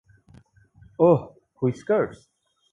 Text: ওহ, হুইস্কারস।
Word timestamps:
ওহ, 0.99 1.19
হুইস্কারস। 1.61 2.19